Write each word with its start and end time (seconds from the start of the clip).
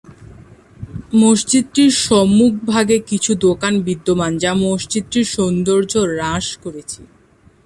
মসজিদটির 1.13 1.91
সম্মুখভাগে 2.05 2.97
কিছু 3.01 3.31
দোকান 3.41 3.73
বিদ্যমান 3.81 4.31
যা 4.37 4.51
মসজিদটির 4.63 5.25
সৌন্দর্য 5.27 5.91
হ্রাস 6.07 6.47
করেছে। 6.63 7.01